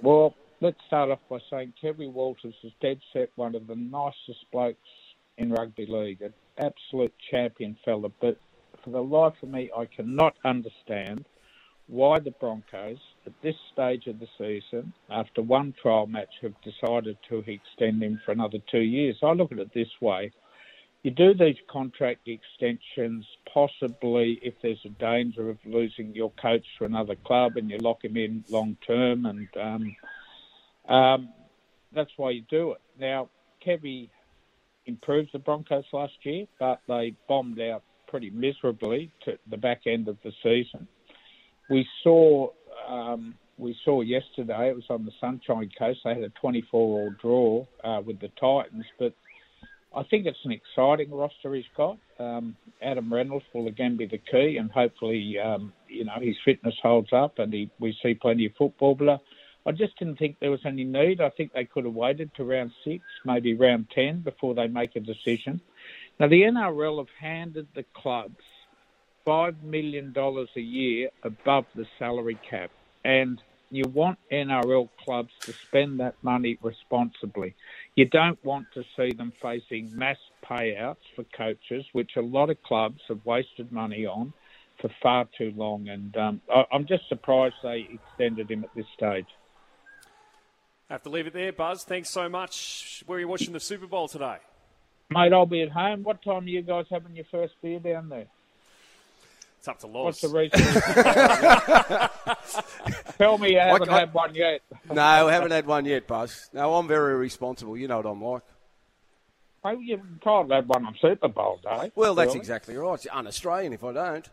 Well, 0.00 0.34
let's 0.60 0.78
start 0.86 1.10
off 1.10 1.20
by 1.28 1.38
saying 1.50 1.74
Kevin 1.80 2.12
Walters 2.12 2.54
is 2.62 2.72
dead 2.80 3.00
set 3.12 3.30
one 3.36 3.54
of 3.54 3.66
the 3.66 3.76
nicest 3.76 4.44
blokes 4.50 4.78
in 5.38 5.50
rugby 5.50 5.86
league, 5.86 6.22
an 6.22 6.32
absolute 6.58 7.14
champion 7.30 7.76
fella. 7.84 8.08
But 8.20 8.38
for 8.82 8.90
the 8.90 9.02
life 9.02 9.34
of 9.42 9.48
me, 9.48 9.70
I 9.76 9.86
cannot 9.86 10.34
understand 10.44 11.26
why 11.86 12.18
the 12.18 12.30
Broncos, 12.32 12.98
at 13.26 13.32
this 13.42 13.54
stage 13.72 14.06
of 14.06 14.18
the 14.18 14.28
season, 14.38 14.92
after 15.10 15.42
one 15.42 15.74
trial 15.80 16.06
match, 16.06 16.32
have 16.42 16.54
decided 16.62 17.16
to 17.28 17.38
extend 17.38 18.02
him 18.02 18.20
for 18.24 18.32
another 18.32 18.58
two 18.70 18.80
years. 18.80 19.16
I 19.22 19.32
look 19.32 19.52
at 19.52 19.58
it 19.58 19.72
this 19.74 19.88
way. 20.00 20.30
You 21.02 21.10
do 21.10 21.34
these 21.34 21.56
contract 21.70 22.28
extensions 22.28 23.26
possibly 23.52 24.38
if 24.42 24.54
there's 24.62 24.80
a 24.86 24.88
danger 25.00 25.50
of 25.50 25.58
losing 25.66 26.14
your 26.14 26.30
coach 26.40 26.64
to 26.78 26.86
another 26.86 27.14
club 27.14 27.56
and 27.56 27.68
you 27.68 27.78
lock 27.78 28.04
him 28.04 28.16
in 28.16 28.44
long 28.48 28.76
term, 28.86 29.26
and 29.26 29.48
um, 29.60 30.94
um, 30.94 31.28
that's 31.92 32.10
why 32.16 32.30
you 32.30 32.42
do 32.50 32.72
it. 32.72 32.80
Now, 32.98 33.28
Kevy 33.66 34.08
improved 34.86 35.30
the 35.32 35.38
Broncos 35.38 35.84
last 35.92 36.14
year, 36.22 36.46
but 36.58 36.80
they 36.88 37.14
bombed 37.28 37.60
out 37.60 37.82
pretty 38.06 38.30
miserably 38.30 39.10
to 39.24 39.38
the 39.50 39.56
back 39.56 39.82
end 39.86 40.08
of 40.08 40.16
the 40.22 40.32
season 40.42 40.88
we 41.68 41.86
saw 42.02 42.48
um, 42.88 43.34
we 43.56 43.76
saw 43.84 44.00
yesterday. 44.00 44.68
It 44.68 44.74
was 44.74 44.84
on 44.90 45.04
the 45.04 45.12
Sunshine 45.20 45.70
Coast. 45.78 46.00
They 46.04 46.14
had 46.14 46.24
a 46.24 46.32
24-all 46.44 47.14
draw 47.20 47.64
uh, 47.84 48.00
with 48.04 48.20
the 48.20 48.28
Titans, 48.40 48.84
but 48.98 49.14
I 49.94 50.02
think 50.04 50.26
it's 50.26 50.38
an 50.44 50.52
exciting 50.52 51.12
roster 51.12 51.54
he's 51.54 51.64
got. 51.76 51.98
Um, 52.18 52.56
Adam 52.82 53.12
Reynolds 53.12 53.44
will 53.54 53.68
again 53.68 53.96
be 53.96 54.06
the 54.06 54.18
key, 54.18 54.56
and 54.58 54.70
hopefully, 54.70 55.36
um, 55.38 55.72
you 55.88 56.04
know, 56.04 56.16
his 56.20 56.36
fitness 56.44 56.74
holds 56.82 57.12
up, 57.12 57.38
and 57.38 57.52
he, 57.52 57.70
we 57.78 57.96
see 58.02 58.14
plenty 58.14 58.46
of 58.46 58.52
football. 58.58 58.96
But 58.96 59.20
I 59.66 59.72
just 59.72 59.98
didn't 59.98 60.18
think 60.18 60.36
there 60.40 60.50
was 60.50 60.66
any 60.66 60.84
need. 60.84 61.20
I 61.20 61.30
think 61.30 61.52
they 61.52 61.64
could 61.64 61.84
have 61.84 61.94
waited 61.94 62.34
to 62.36 62.44
round 62.44 62.72
six, 62.84 63.04
maybe 63.24 63.54
round 63.54 63.86
ten, 63.94 64.20
before 64.20 64.54
they 64.54 64.66
make 64.66 64.96
a 64.96 65.00
decision. 65.00 65.60
Now, 66.18 66.28
the 66.28 66.42
NRL 66.42 66.98
have 66.98 67.08
handed 67.20 67.68
the 67.74 67.84
clubs 67.94 68.36
$5 69.26 69.62
million 69.62 70.14
a 70.16 70.60
year 70.60 71.10
above 71.22 71.66
the 71.74 71.86
salary 71.98 72.38
cap. 72.48 72.70
And 73.04 73.40
you 73.70 73.84
want 73.88 74.18
NRL 74.30 74.88
clubs 75.04 75.32
to 75.40 75.52
spend 75.52 76.00
that 76.00 76.14
money 76.22 76.58
responsibly. 76.62 77.54
You 77.96 78.06
don't 78.06 78.42
want 78.44 78.66
to 78.74 78.84
see 78.96 79.12
them 79.12 79.32
facing 79.42 79.96
mass 79.96 80.18
payouts 80.44 80.96
for 81.16 81.24
coaches, 81.36 81.84
which 81.92 82.12
a 82.16 82.20
lot 82.20 82.50
of 82.50 82.62
clubs 82.62 83.00
have 83.08 83.24
wasted 83.24 83.72
money 83.72 84.06
on 84.06 84.32
for 84.80 84.90
far 85.02 85.26
too 85.36 85.52
long. 85.56 85.88
And 85.88 86.16
um, 86.16 86.40
I, 86.52 86.64
I'm 86.72 86.86
just 86.86 87.08
surprised 87.08 87.54
they 87.62 87.88
extended 87.92 88.50
him 88.50 88.64
at 88.64 88.70
this 88.76 88.86
stage. 88.96 89.26
Have 90.90 91.02
to 91.02 91.08
leave 91.08 91.26
it 91.26 91.32
there, 91.32 91.52
Buzz. 91.52 91.82
Thanks 91.82 92.10
so 92.10 92.28
much. 92.28 93.02
Where 93.06 93.16
are 93.16 93.20
you 93.20 93.28
watching 93.28 93.52
the 93.52 93.60
Super 93.60 93.86
Bowl 93.86 94.06
today? 94.06 94.36
Mate, 95.10 95.32
I'll 95.32 95.46
be 95.46 95.62
at 95.62 95.70
home. 95.70 96.02
What 96.02 96.22
time 96.22 96.44
are 96.44 96.48
you 96.48 96.62
guys 96.62 96.86
having 96.90 97.16
your 97.16 97.24
first 97.30 97.54
beer 97.62 97.78
down 97.78 98.08
there? 98.08 98.26
It's 99.64 99.68
up 99.70 99.78
to 99.78 99.86
Loz. 99.86 100.04
What's 100.04 100.20
the 100.20 100.28
reason? 100.28 100.60
Tell 103.16 103.38
me 103.38 103.52
you 103.52 103.58
haven't 103.58 103.88
I, 103.88 103.96
I, 103.96 104.00
had 104.00 104.12
one 104.12 104.34
yet. 104.34 104.60
no, 104.92 105.00
I 105.00 105.32
haven't 105.32 105.52
had 105.52 105.66
one 105.66 105.86
yet, 105.86 106.06
Buzz. 106.06 106.50
No, 106.52 106.74
I'm 106.74 106.86
very 106.86 107.14
responsible. 107.14 107.74
You 107.74 107.88
know 107.88 107.96
what 107.96 108.04
I'm 108.04 108.22
like. 108.22 108.42
Well, 109.62 109.80
you 109.80 110.02
can't 110.22 110.52
have 110.52 110.68
one 110.68 110.84
on 110.84 110.94
Super 111.00 111.28
Bowl 111.28 111.60
Day. 111.62 111.90
Well, 111.94 112.14
that's 112.14 112.26
really? 112.26 112.40
exactly 112.40 112.76
right. 112.76 112.92
It's 112.92 113.06
un-Australian 113.10 113.72
if 113.72 113.82
I 113.82 113.94
don't. 113.94 114.28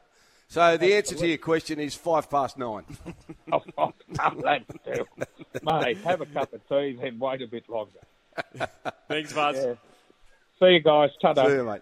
So 0.49 0.75
the 0.75 0.95
answer 0.95 1.15
to 1.15 1.25
your 1.25 1.37
question 1.37 1.79
is 1.79 1.95
five 1.95 2.29
past 2.29 2.57
nine. 2.57 2.83
oh, 3.53 3.61
oh, 3.77 3.93
that's 4.09 4.65
too. 4.85 5.05
Mate, 5.63 5.97
have 5.99 6.19
a 6.19 6.25
cup 6.25 6.51
of 6.51 6.67
tea, 6.67 6.99
then 7.01 7.19
wait 7.19 7.41
a 7.41 7.47
bit 7.47 7.69
longer. 7.69 7.99
Thanks, 9.07 9.31
Buzz. 9.31 9.55
Yeah. 9.55 9.75
See 10.59 10.73
you 10.73 10.81
guys. 10.81 11.11
Ta-da. 11.21 11.47
See 11.47 11.53
you, 11.53 11.63
mate. 11.63 11.79